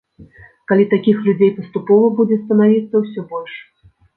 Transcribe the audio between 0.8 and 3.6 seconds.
такіх людзей паступова будзе станавіцца ўсё больш.